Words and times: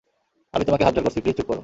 আমি 0.53 0.63
তোমাকে 0.65 0.83
হাতজোড় 0.85 1.03
করছি, 1.05 1.19
প্লিজ 1.23 1.35
চুপ 1.37 1.47
করো! 1.47 1.59